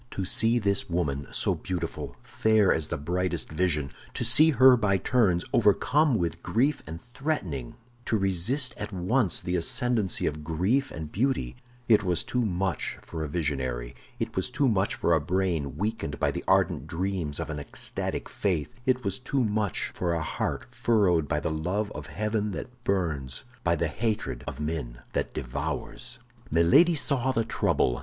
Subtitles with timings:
[0.09, 4.97] To see this woman, so beautiful, fair as the brightest vision, to see her by
[4.97, 7.75] turns overcome with grief and threatening;
[8.05, 13.27] to resist at once the ascendancy of grief and beauty—it was too much for a
[13.27, 17.59] visionary; it was too much for a brain weakened by the ardent dreams of an
[17.59, 22.49] ecstatic faith; it was too much for a heart furrowed by the love of heaven
[22.53, 26.17] that burns, by the hatred of men that devours.
[26.49, 27.99] Milady saw the trouble.